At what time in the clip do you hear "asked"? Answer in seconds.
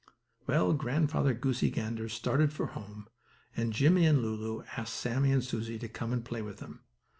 4.75-4.95